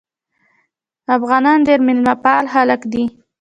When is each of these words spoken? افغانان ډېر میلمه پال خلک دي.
افغانان 1.17 1.57
ډېر 1.67 1.79
میلمه 1.87 2.13
پال 2.23 2.45
خلک 2.53 2.81
دي. 2.91 3.03